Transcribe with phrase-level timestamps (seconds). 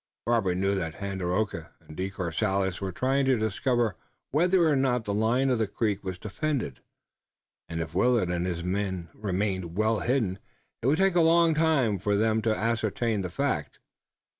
[0.25, 3.95] Robert knew that Tandakora and De Courcelles were trying to discover
[4.31, 6.79] whether or not the line of the creek was defended,
[7.69, 10.39] and if Willet and his men remained well hidden
[10.81, 13.77] it would take a long time for them to ascertain the fact.